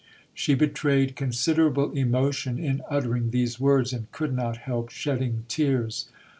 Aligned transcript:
She 0.33 0.55
betrayed 0.55 1.15
considerable 1.15 1.91
emotion 1.91 2.57
in 2.57 2.81
uttering 2.89 3.29
these 3.29 3.59
words, 3.59 3.93
and 3.93 4.11
could 4.11 4.33
not 4.33 4.57
help 4.57 4.89
shedding 4.89 5.45
tears. 5.47 6.07